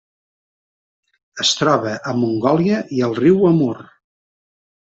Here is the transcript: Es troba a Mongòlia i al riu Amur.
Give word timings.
Es 1.43 1.51
troba 1.59 1.93
a 2.11 2.15
Mongòlia 2.23 2.81
i 3.01 3.05
al 3.09 3.15
riu 3.21 3.45
Amur. 3.53 3.75